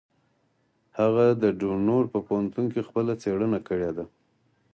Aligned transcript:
هغه 0.99 1.25
د 1.41 1.43
ډنور 1.59 2.03
په 2.13 2.19
پوهنتون 2.27 2.65
کې 2.73 2.85
خپله 2.87 3.13
څېړنه 3.21 3.59
کړې 3.67 3.91
ده. 3.97 4.05